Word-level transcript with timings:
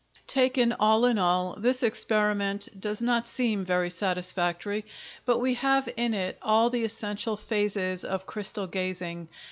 Taken 0.25 0.73
all 0.79 1.05
in 1.05 1.19
all 1.19 1.55
this 1.59 1.83
experiment 1.83 2.67
does 2.81 3.01
not 3.01 3.27
seem 3.27 3.63
very 3.63 3.91
satisfactory; 3.91 4.83
but 5.25 5.37
we 5.37 5.53
have 5.53 5.87
in 5.95 6.15
it 6.15 6.39
all 6.41 6.71
the 6.71 6.83
essential 6.83 7.37
phases 7.37 8.03
of 8.03 8.25
crystal 8.25 8.65
gazing. 8.65 9.29